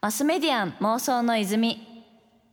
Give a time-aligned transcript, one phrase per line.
[0.00, 1.86] マスメディアン妄想の泉。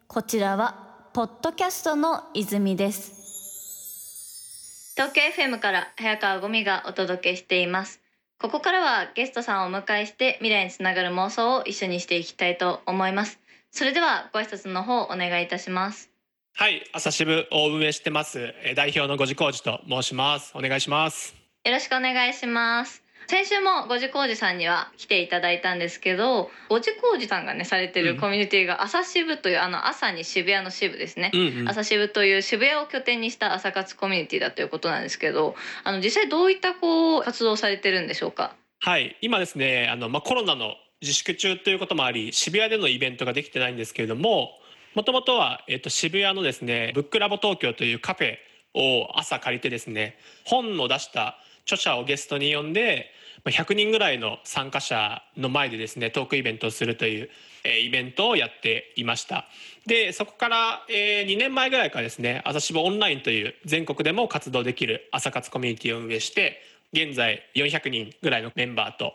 [0.08, 4.94] こちらはポッドキャストの泉です。
[4.96, 8.02] 東京 FM から早川ゴミがお届けしています。
[8.40, 13.40] ここからはゲストさんをお迎えして未来につながる妄想を一緒にしていきたいと思います。
[13.72, 16.10] それではご挨拶の方お願いいたします。
[16.54, 20.52] はい朝渋を運営してます代表の五次工事と申します。
[20.56, 21.36] お願いします。
[21.64, 38.56] よろしくお願いします先週も五次工事さんには来ていただいたんですけど五次工事さんがねされてるコミュニティが朝渋というあの朝に渋谷の渋ですね、うんうん、朝渋という渋谷を拠点にした朝活コミュニティだということなんですけどあの実際どういったこう活動されてるんでしょうか？
[38.80, 39.18] はい。
[39.22, 44.52] 今ですねあの、まあ、コロナの自粛中ということもあり渋谷でのイベントができてないんですけれども
[44.96, 48.36] もともとは、えっと、渋谷のですねブックラボ東京というカフェ
[48.74, 53.12] を朝借りてですね本を出した著者をゲストに呼んで
[53.46, 57.30] 100人ぐらいの参加者の前でですねトークイベントをするという、
[57.64, 59.46] えイベントをやっていました
[59.86, 66.62] でそこから、え2年前ぐらいからですね朝渋オンラインという全国でも活動できる朝活コミュニティを運営して
[66.94, 69.14] 現在400人ぐらいのメンバーと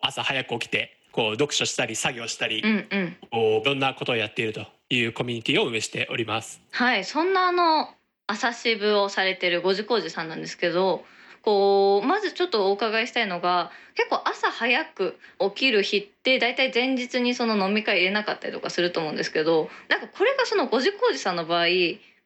[0.00, 2.88] 朝早く起きてこう読書したり作業したり、うん
[3.32, 6.60] ういろんなことをやっているというコミュニティを運営しております。
[6.70, 7.88] はいそんなあの
[8.26, 11.04] 朝渋をされてる五次工事さんなんですけど
[11.44, 21.66] こうまずちょっとお伺いしたいのが結構朝早く起きる日って大体前日にその飲み会入れなかったりとかすると思うんですけどなんかこれがその五時工事さんの場合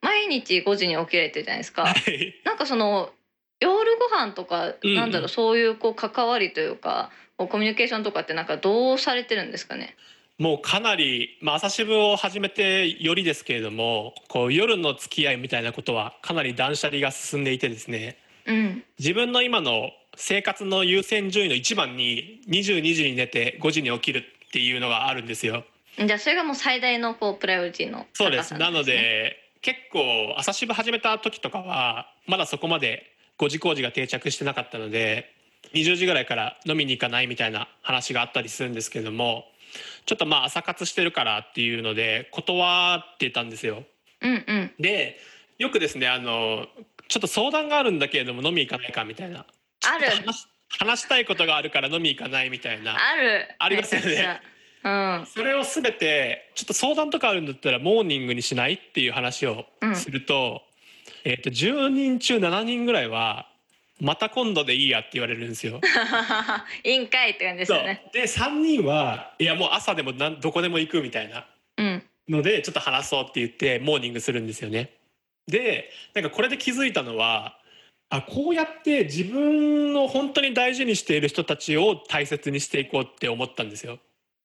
[0.00, 1.86] 毎日5時に起きられてるじゃないですか。
[1.86, 3.10] はい、なんかその
[3.60, 9.96] 夜ご飯とか、なんだろうそういうこう関わりというかコミュニケーションとかってなんかどうされてるんですかね？
[10.38, 25.64] もうかなり、まあ、朝渋を始めてよりですけれどもこう夜の付き合いみたいなことはかなり断捨離が進んでいてですねうん、自分の今の生活の優先順位の一番に22時に寝て5時に起きるっていうのがあるんですよ。
[25.96, 35.34] じゃあそれがもう最大のこうプライオリティの、ね、そうですなので結構朝渋始めた時とかはまだそこまで5時工事が定着してなかったので
[35.74, 39.44] 20時ぐらいから飲みに行かないみたいな話があったりするんですけども
[40.06, 43.82] ちょっとまあ朝活してるからっていうので断ってたんですよ。
[44.20, 45.18] うんうん、で
[45.58, 46.66] よくですねあの
[47.08, 49.46] ちょっと相談があるんだけれども飲み行かないかみたいな。
[49.86, 50.06] ある。
[50.78, 52.94] 話したいことがあるから飲み行かないみたいな。
[52.94, 53.48] ある。
[53.58, 54.40] ありますよね。
[54.84, 60.62] うん、それを全てちょっと相談とかあるんだったらモーニングにしないっていう話をすると,、
[61.24, 63.48] えー、と10人中7人ぐらいは
[64.00, 65.80] また今度でいいやって言われるんですよ。
[66.84, 68.08] いいんかいって感じですよね。
[68.12, 71.46] で3人はいやもう朝でもなんどこでも行くみたいな
[72.28, 74.97] のでちょっと話そうって言ってモーニングするんですよね。
[75.48, 77.58] でなんかこれで気づいたのは
[78.10, 83.98] あこうやって自分の本当に大事にしている人たちを大切にしていこうって思ったんですよ。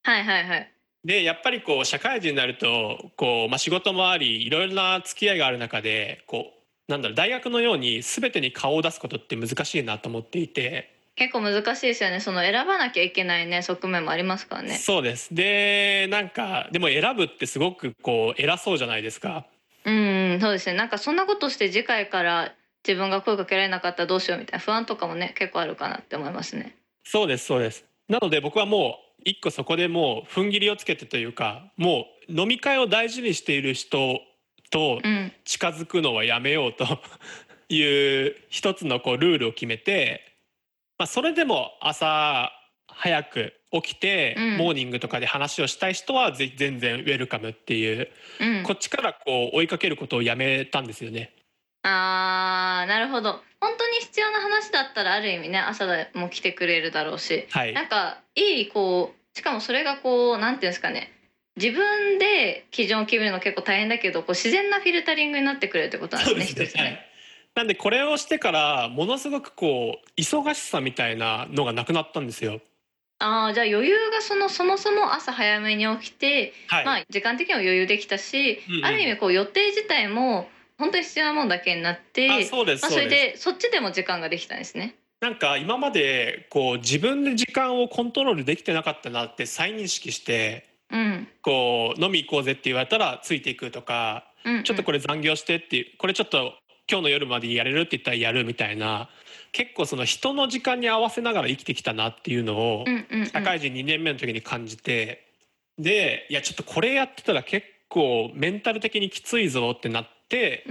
[0.04, 0.72] はいはいはい。
[1.06, 6.54] でやっぱりこう社会人になるとこう、まあ、仕事もありいろいろな付き合いがある中でこ
[6.88, 10.92] うなんだろう大学のように全てに顔を出すことって難しいなと思っていて。
[11.16, 19.46] 結構難しいですよねその選ばなきゃいけないね側面もありますからねそうですでなんかでも選ぶってすごくこう偉そうじゃないですか
[20.34, 22.54] うんそうですねなんかそんなことして次回から
[22.88, 26.76] 自分が声かけられなかったらどうしようみたいな不安とかもね結構あるかなって思いますね。
[27.06, 34.20] そうですそうですなので僕はもう一個そこでもう踏ん切りをつけてというかもう飲み会を大事にしている人
[34.70, 35.02] と
[35.46, 36.86] 近づくのはやめようと
[37.70, 40.36] いう一つのこうルールを決めて、
[40.98, 42.52] まあ、それでも朝
[42.96, 48.10] 早く起きて、うん、モーニングとかで話をしたい人はぜ全然ウェルカムっていう、
[48.40, 51.32] うん、こっちからこう追いかけることをやめたんですよね。
[51.84, 53.42] あーなるほど。
[53.60, 61.12] 本当に必要な話だったらある意味ね朝でも来てくれるだろうし、はい、なんかいいこうしかもそれがこうなんていうんですかね。
[61.56, 66.66] 自分で基準を決めるの結構大変だけどこう自然なフィルタリングになってくれるってことなんですね。
[66.66, 66.84] すね。
[66.84, 67.00] はい、
[67.56, 72.62] なんでこれをしてからものすごくこう忙しさみたいなのがなくなったんですよ。
[73.20, 84.96] ああじゃあ余裕がそのそもそも朝早めに起きて、はい、まあ時間的にも余裕できたし、うんうん、ある意味こう予定自体も本当に必要なもんだけになってそうです、まあ、それでそっちでも時間ができたんですね。
[85.22, 96.56] なんか今までこう自分で時間をコントロールできてなかったなって再認識して、うん、こう飲み行こうぜって言われたらついていくとか、うんうん、ちょっとこれ残業してっていうこれちょっと
[96.90, 99.10] 今日の夜までやれるって言ったらやるみたいな
[99.52, 102.86] 結構その人の時間に合わせながら生きてきたなっていうのを
[103.32, 105.28] 社会人2年目の時に感じて
[105.78, 110.64] でいやちょっとこれやってたら結構メンタル的にきついぞってなって、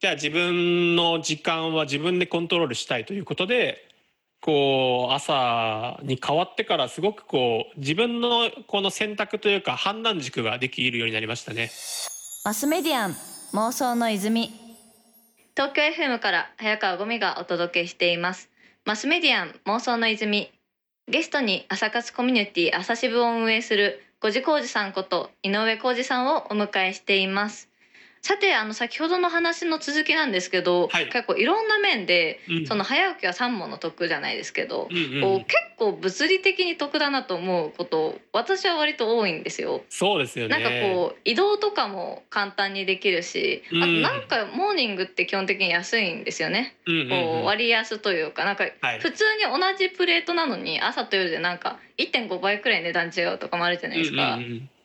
[0.00, 3.88] じゃあ自分の時間は自分でコントロールしたいということで
[4.40, 11.70] こう朝に変わってからすごくこう自分のこの選択というか判断軸ができるようになりましたね。
[12.44, 13.16] マスメディアン
[13.52, 14.67] 妄想の泉
[15.58, 18.48] 東京 FM から早川ゴミがお届けしています。
[18.84, 20.52] マスメディアン妄想の泉。
[21.08, 27.68] ゲストに朝活コミュニティ朝支部を運営する五次浩二さんこと井上浩二さんをお迎えしています。
[28.22, 39.82] さてあの先ほどの話の続きなんですけど、はい結構いろんな面で、うんその早起きは三問の得じゃないですけど、うんうんこう結構物理的に得だなと思うこと私は割と多いんですよ。
[39.88, 40.58] そうですよね。
[40.58, 46.74] なんかこう移動とかも簡単にできるし、あとうんなんかモーニングって基本的に安いんですよね。
[46.86, 54.36] うんうんうんこう割安というかなんかはい普通に同じプレートなのに朝と夜でなんか1.5倍くらい値段違うとかもあるじゃないですか。
[54.36, 54.40] う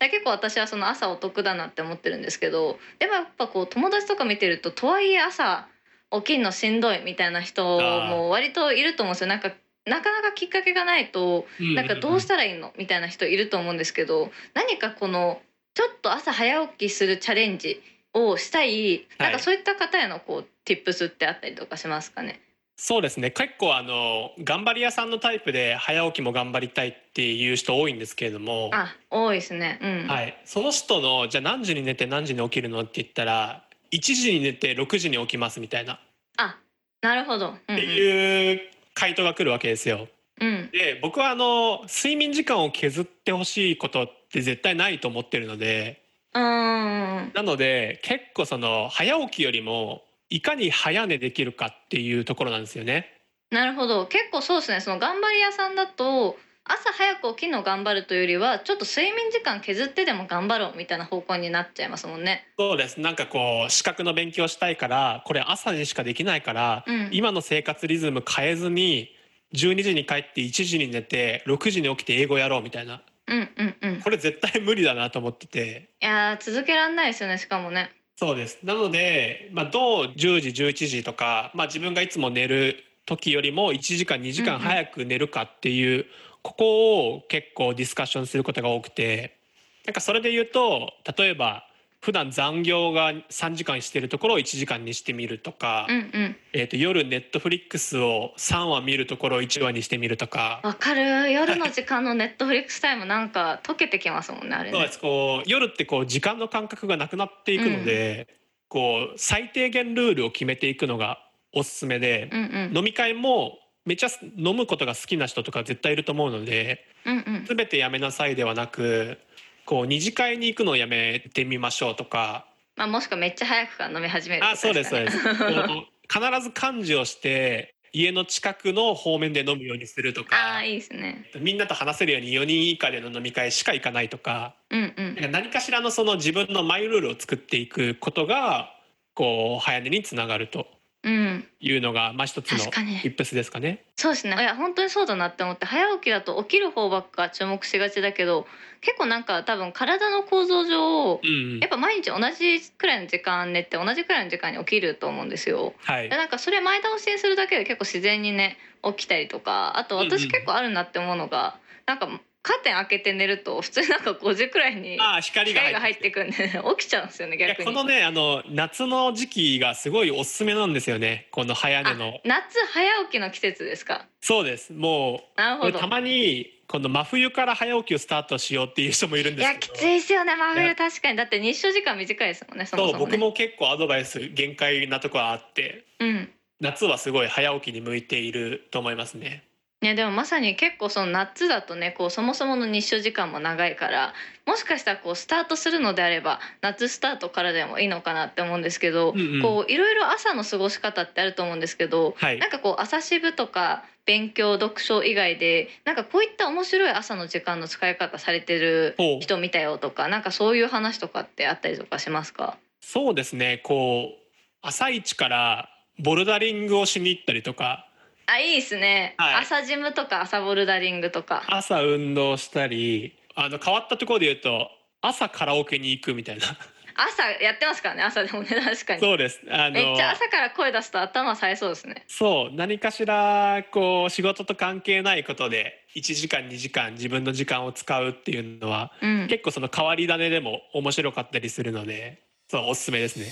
[0.09, 5.67] 結構私はその朝お得だなって思ってるんですけどでもやっぱこう友達とか見てるととはいえ朝
[6.11, 9.51] 起きるのしんどいみたいな人も割といると思うんですよなんか
[9.85, 15.41] なかなかきっかけがないとなんかどうしたらいいのみたいな人いると思うんですけど何かこの
[15.73, 17.81] ちょっと朝早起きするチャレンジ
[18.13, 22.39] をしたいなんかそういった方へのこう tips ってあったりとかしますかね？
[22.83, 29.79] そうですね結構あの頑張り屋さんのタイプで早起きも頑張りたいっていう人多いんですけれども、あ多いですね。
[29.81, 30.07] うん。
[30.09, 33.63] はい、その人のじゃあ何時に寝て何時に起きるのって言ったら
[33.93, 35.99] 1時に寝て6時に起きますみたいなっ
[36.35, 36.57] あ
[37.01, 37.51] なるほど。
[37.69, 38.59] うんていう
[38.93, 40.09] 回答が来るわけですよ。
[40.41, 40.69] うん。
[40.73, 46.01] で僕はあの睡眠時間を削ってほしいことって絶対ないと思ってるので
[46.35, 46.43] うん。
[46.43, 47.31] うん。
[47.33, 50.03] なので結構その早起きよりも
[50.33, 53.21] いかに早寝できるかっていうところなんですよね。
[53.51, 62.47] なるほど結構そうですねその頑張り屋さんだと朝早く起きるのを頑張るというよりはちょっと睡眠時間削ってでも頑張ろうみたいな方向になっちゃいますもんね。
[62.57, 69.09] そうですなんかこう資格の勉強したいからこれ朝にしかできないから、うん今の生活リズム変えずに
[69.53, 73.99] 12時に帰って1時に寝て6時に起きて英語やろうみたいなうんうんうん。
[73.99, 77.91] いこれ絶対無理だなと思っててやー続けられないですよねしかもね。
[78.15, 78.59] そうです。
[78.63, 86.05] なので、まあ、どう10時11時とか、まあ、自分がいつも寝る時よりも1時間2時間早く寝るかっていう、
[86.43, 89.37] ここを結構ディスカッションすることが多くて
[89.85, 91.65] なんかそれで言うと例えば
[92.03, 96.35] 普段残業が3時間してるところを1時間にしてみるとか、うんうん。
[96.51, 100.59] えー、と夜ネットフリックスを3話見るところを1話にしてみるとか。
[100.63, 104.91] わかる夜の時間のネットフリックスタイムなんか溶けてきますもんねあれねそうで。
[104.91, 108.27] すこう夜ってこう時間の感覚がなくなっていくので、
[108.67, 111.19] こう最低限ルールを決めていくのが
[111.53, 117.45] おすすめで、うんうん飲み会もめっちゃ飲むことが好きな人とか絶対いると思うのでうんうん。
[117.45, 119.19] 全てやめなさいではなく
[119.65, 122.45] こう二次会に行くのをやめてみましょうとか。
[122.75, 125.17] まあもしくはめっちゃ早くから飲み始めるとかあそうですそうです。
[125.17, 131.29] 必ず幹事をして家の近くの方面で飲むようにするとあかーいいですね。
[131.39, 134.55] みんなと話せるように4人以下での飲み会しか行かないとか。
[134.71, 135.15] うんうん。
[135.15, 138.73] か何かしらのその自分のマイルールを作っていくことが
[139.13, 140.59] こう早寝につながると。
[140.61, 140.65] うん。
[141.09, 142.97] いうのがまあ一つの確かに。
[142.99, 143.83] tips ですかね。
[143.95, 144.35] そうですね。
[144.39, 148.47] いや本当にそうだなって思って早起きだと起きる方ばっか注目しがちだけど
[148.81, 155.73] 結構なんか多分体の構造上うんやっぱ毎日同じくらいの時間寝て同じくらいの時間に起きると思うんですよ。
[155.83, 156.09] はい。
[156.09, 162.07] でなんかそれ前倒しにするだけで結構自然にね起きたりとかあとうんうん私結構あるなって思うのが、なんか
[162.43, 166.03] カーテン開けて寝ると普通になんか5時くらいに光が入入っって。
[166.03, 166.35] てくんで
[166.77, 167.65] 起きちゃうんですよね逆に。
[167.65, 172.15] このねあの夏の時期がすごいおすすめなんですよねこの早寝の。
[172.17, 174.05] あ夏早起きの季節ですか？
[174.19, 174.73] そうです。
[174.73, 175.79] もなるほど。
[175.79, 179.73] たまにこの真冬から早起きをスタートしようっていう人もいるんいですけど。
[179.73, 181.17] やきついですよね真冬確かに。
[181.17, 185.85] だって日照時間短いですもんねそもそも、ね、僕も結構アドバイス限界なところあって。
[185.99, 186.29] うん。
[186.59, 189.43] 夏はすごい早起きに向いていると思いますね。
[189.83, 194.13] いやでもまさに結構その夏だとねこうそもそもの日照時間も長いから
[194.45, 199.41] もしかしたらこうスタートするのであれば夏スタートからでもいいのかなって思うんですけど、うんうん。
[199.41, 202.39] こういろいろ朝の過ごし方ってあると思うんですけど、はい。
[202.39, 212.57] なんかこう朝渋とか勉強読書以外でなんかこういった面白い朝の時間の使い方されてる人見たよとかなんかそういう話とかってあったりとかしますか？
[212.79, 213.59] そうですね。
[213.65, 214.23] こう
[214.61, 217.89] 朝一からボルダリングをしに行ったりとか
[218.25, 219.35] あいいですね、はい。
[219.35, 221.43] 朝ジムとか朝ボルダリングとか。
[221.47, 224.69] 朝運動したりあの変わったところで言うと
[225.01, 226.45] 朝カラオケに行くみたいな。
[226.95, 228.99] 朝やってますからね朝でもね 確かに。
[229.01, 229.41] そうです。
[229.49, 232.03] あのめっちゃ朝から声出すと頭冴えそうですね。
[232.07, 232.55] そう。
[232.55, 239.27] 何かしらこう仕事と関係ないことで1時間2時間自分の時間を使うっていうのはうん。
[239.27, 243.25] 結構その変わり種でも面白かったりするのでそうおすすめですね。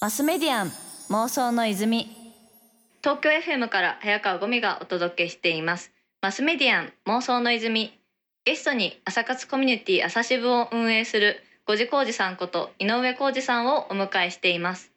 [0.00, 0.72] マスメディアン
[1.10, 2.19] 妄想の泉
[3.02, 5.90] 東京 FM から早川ゴミがお届けしています。
[6.20, 7.98] マスメディアン妄想の泉。
[8.44, 14.92] ゲストに朝活コミュニティ朝支部を運営する五次浩二さんこと井上浩二さんをお迎えしています。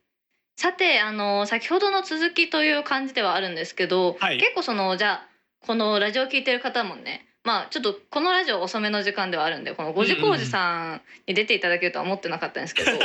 [0.58, 4.38] さてあの先ほどの続きという感じではあるんですけど、はい。
[4.38, 5.28] 結構そのじゃあ
[5.66, 13.02] このラジオを聞いてる方もねまあちょっとこのラジオ遅めの時間ではあるんでこの五次浩二さんに出ていただけるとは思ってなかったんですけど、結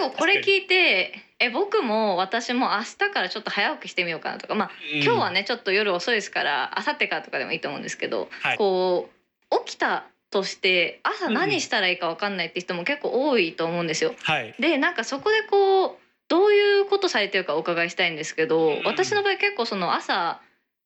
[0.00, 8.58] 構これ聞いてえ僕も私も明日からちょっと早起きしてみようかなとかまあ今日はね、ねちょっと夜遅いですから明後日からとかでもいいと思うんですけど、はい。
[8.58, 9.10] こ
[9.50, 14.14] う起きたとして朝何したらいいか分かんないって人も結構多いと思うんですよ。
[14.22, 14.54] はい。
[14.58, 15.96] でなんかそこでこう
[16.28, 20.40] どういうことされてるかお伺いしたいんですけど、うん私の場合結構その朝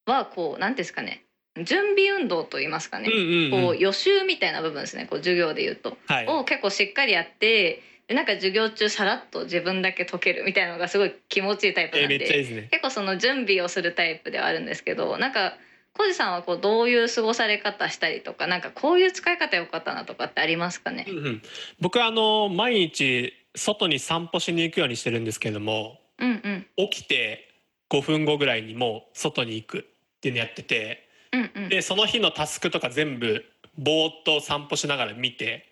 [0.06, 1.22] はこう何ですかね
[1.64, 3.08] 準備運動と言いますかね、
[3.50, 5.06] こう予習みたいな部分ですね。
[5.08, 6.26] こう授業で言うと、はい。
[6.26, 12.68] を結構しっかりやってでなんか授業中さらっと自分だけ解けるみたいなのがすごい気持ちいいタイプなんで、えーいいですね。
[12.70, 15.56] 結構その準備をするタイプではあるんですけどなんか
[15.94, 21.06] 浩二さんはこうどういう過ごされ方したりとかなんかこういう使い方よかったなとかってありますかね？
[21.08, 21.42] うんうん。
[21.80, 26.66] 僕はあの毎日外に散歩しに行くようにしてるんですけどもうんうん。
[26.88, 27.48] 起きて
[27.90, 31.68] 5分後ぐらいにもう外に行くっていうのやっててうんうん。
[31.68, 33.44] でその日のタスクとか全部
[33.76, 35.66] ぼーっと散歩しながら見て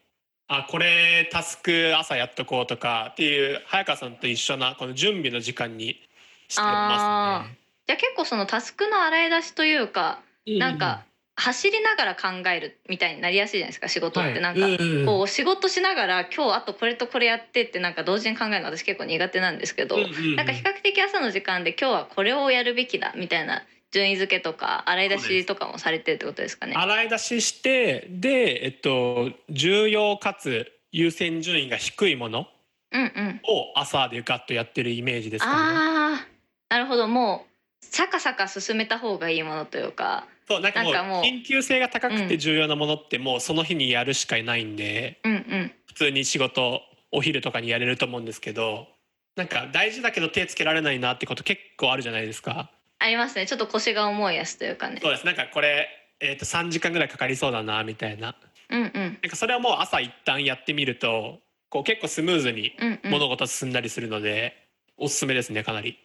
[0.48, 6.00] あこれタスク朝やっとこうとかっていう早川さんと一緒なこの準備の時間に
[6.48, 7.58] してますね。
[7.88, 11.04] じゃあ結構そのタスクの洗い出しというかなんか
[11.36, 14.40] 走りながら考えるみたいになりやすいじゃないですか仕事って。
[14.40, 14.60] なんか、
[15.04, 20.04] こう仕事しながら今日あとこれとこれやってってなんか同時に考えるの私結構苦手なんですけど、な
[20.44, 26.74] んか比較的朝の時間で今日はこれをやるべきだみたいな順位付けとか洗い出しとかもされてるってことですかね。
[26.74, 32.48] 洗い出ししてで、えっと、重要かつ優先順位が低いもの
[32.92, 33.40] うんうん。
[33.44, 35.56] を朝でガッとやってるイメージですかね。
[35.56, 36.26] ああ
[36.68, 48.86] なるほどもうサカサカ進めた方がいいものというかそうなんかもう緊急性が高くうんて重要なものってもうその日にやるしかないんで、うんうん普通に仕事お昼とかにやれると思うんですけど
[49.34, 52.70] なんか大事だけど手つけられないなってこと結構あるじゃないですか。
[52.98, 53.46] ありますね。
[53.46, 55.00] ちょっと腰が重いやつというかね。
[55.02, 55.26] そうです。
[55.26, 55.88] なんかこれ、
[56.20, 58.34] えー、と3時間ぐらいかかりそうだなみたいな。
[58.70, 58.92] うんうん。
[58.92, 63.10] なんかそれはもう朝一旦やってみるとこう結構スムーズにうんうん。
[63.10, 64.54] 物事進んだりするので、
[64.96, 65.98] おすすめですねかなり。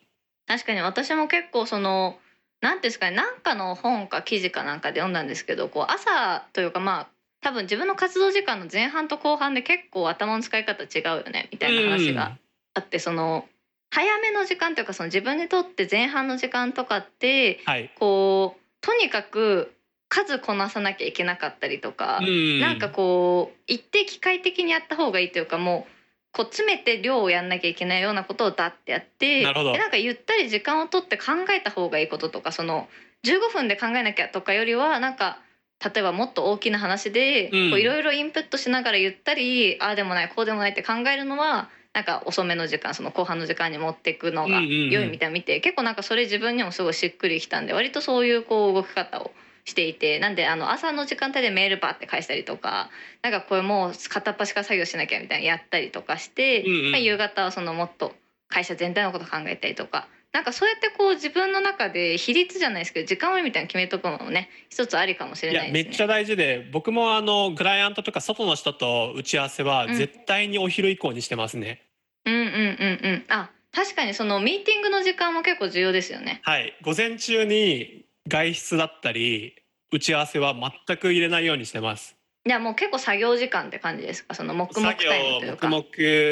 [0.48, 0.82] 確かに。
[0.82, 2.18] 私も結構その
[2.62, 7.08] 何ていうんですかねなんかの本か記事かなんかで読んだんですけどこう朝というかまあ
[7.42, 12.38] 多分自分の活動時間の前半と後半で結構頭の使い方違うよねみたいな話が
[12.76, 13.46] あってその
[13.92, 19.74] 早めの時間というかその自分にとって前半の時間とかってはい、こうとにかく
[20.10, 22.60] 数こなさなきゃいけなかったりとか、うん。
[22.60, 25.92] なんかこう一定機械的にやった方がいいというかもう
[26.34, 29.74] こう詰めて量をやんなきゃいけないようなことをダッてやってなるほど。
[29.74, 31.24] でなんかゆったり時間を取って考
[31.56, 32.88] えた方がいいこととかその
[33.24, 35.40] 15分で考えなきゃとかよりはなんか
[35.84, 49.32] 例えばもっと大きな話でいろいろインプットしながらゆったりああでもないこうでもないって考えるのはなんか遅めの時間その後半の時間に持っていくのが良いみたいなの見て結構なんかそれ自分にもすごいしっくりきたんで割とそういうこう動き方を
[49.66, 52.90] していてなんであの朝の時間帯でメールバーって返したりとか
[53.22, 58.14] なんかこれもう片っ端から作業しなきゃみたいなやったりとかして、まあ、夕方はそのもっと
[58.48, 60.08] 会社全体のこと考えたりとか。
[60.34, 65.80] なんかそうやってこう自分の中で比率じゃないですけど時間割みたいなの決めとくのもね一つありかもしれいないですね。
[65.80, 71.82] やめっちゃ大事で僕もあのクライアントとか外の人と打ち合わせはうん絶対にお昼以降にしてますね、
[72.26, 76.42] うんうんうんうんあ確かにそのミーティングの時間も結構重要ですよね。
[76.44, 79.56] はい午前中に外出だったり
[79.92, 80.54] 打ち合わせは
[80.88, 84.36] 全く入れないようにしてますじゃあもう結構作業時間って感じですか？
[84.36, 85.68] その黙々作タイムというか。
[85.68, 85.88] 業黙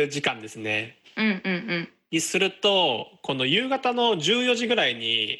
[0.05, 1.89] 々時間ですねうんうんうん。
[2.11, 5.39] にするとこの夕方の14時ぐらいに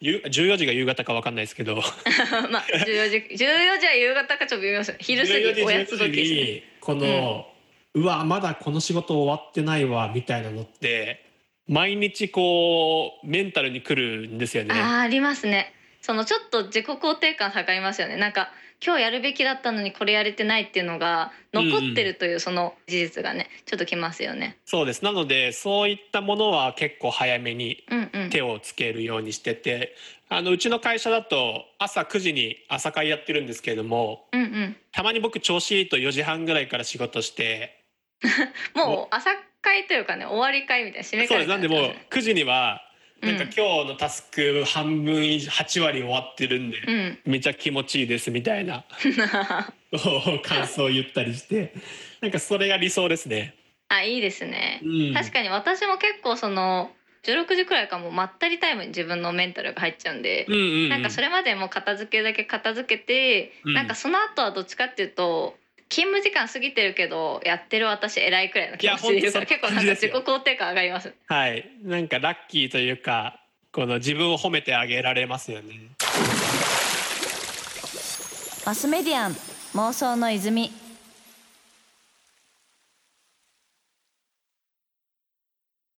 [0.00, 1.76] ゆ14時が夕方か分かんないですけど
[2.50, 3.36] まあ14時14
[3.80, 6.40] 時は夕方かちょっと微妙です昼過14時ぎおやつ14時時ですね。
[6.40, 7.46] にこの、
[7.94, 11.24] うわまだこの仕事終わってないわみたいなのって
[11.66, 14.74] 毎日こうメンタルにくるんですよね。
[14.74, 15.74] ありますね。
[16.00, 18.16] そのちょっと自己肯定感下がりますよね。
[18.16, 18.50] なんか
[18.84, 24.58] 今日やるべきだったのにこれやれてないっていうのが残ってるというその事実がねちょっときますよね。
[24.64, 28.30] そうですなのでそういったものは結構早めにうんうん。
[28.30, 29.94] 手をつけるようにしてて
[30.28, 34.76] あのうちの会社だと朝9時に朝会やってるんですけれどもうんうん。
[34.92, 37.84] たまに僕調子いいと4時半ぐらいから仕事して
[38.74, 39.30] もう朝
[39.60, 42.82] 会というかね終わり会みたいな締めそう会ですなんでもう9時には
[43.20, 47.18] なんかうん今日のタスク半分以上8割終わってるんで、うん。
[47.26, 48.84] めちゃ気持ちいいですみたいな
[50.44, 51.72] 感想を言ったりして
[52.20, 53.54] なんかそれが理想ですね。
[53.88, 54.80] あいいですね。
[54.84, 56.90] うん、確かに私も結構その
[57.24, 65.56] 16時くらいからもうまったりタイムに自分のメンタルが入っちゃうんで、うんうんうんなんかそれまでもう片付けだけ片付けて、うんなんかその後はどっちかっていうと
[65.88, 71.14] 勤務時間過ぎてるけどやってる私偉いくらいの気持ちでいるから結構なんか自己肯定感上がります。
[71.26, 71.70] はい。
[71.82, 73.40] なんかラッキーというか
[73.72, 75.74] この自分を褒めてあげられますよね。
[78.66, 79.32] マスメディアン
[79.74, 80.70] 妄想の泉